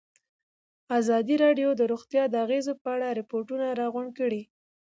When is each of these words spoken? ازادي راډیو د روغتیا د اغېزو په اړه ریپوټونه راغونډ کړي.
ازادي 0.99 1.35
راډیو 1.43 1.69
د 1.75 1.81
روغتیا 1.91 2.23
د 2.29 2.35
اغېزو 2.45 2.73
په 2.81 2.89
اړه 2.95 3.07
ریپوټونه 3.19 3.65
راغونډ 3.79 4.09
کړي. 4.19 4.41